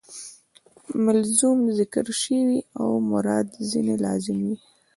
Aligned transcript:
ملزوم 1.03 1.59
ذکر 1.79 2.05
سي 2.21 2.39
او 2.79 2.89
مراد 3.11 3.47
ځني 3.69 3.95
لازم 4.05 4.37
يي. 4.47 4.55